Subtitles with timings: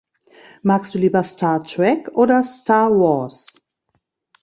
[0.63, 3.53] Magst du lieber Star Trek oder Star Wars?